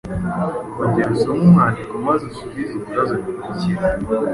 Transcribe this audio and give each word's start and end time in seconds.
Ongera 0.81 1.09
usome 1.15 1.41
umwandiko 1.47 1.93
maze 2.07 2.23
usubize 2.31 2.71
ibibazo 2.75 3.13
bikurikira: 3.23 3.85